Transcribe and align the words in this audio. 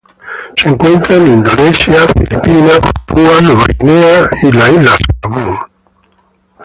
Se 0.55 0.67
encuentran 0.67 1.27
en 1.27 1.33
Indonesia, 1.43 2.07
Filipinas, 2.11 2.79
Papúa 3.05 3.39
Nueva 3.39 3.67
Guinea 3.67 4.29
e 4.41 4.47
islas 4.47 4.97
Salomón. 5.21 5.55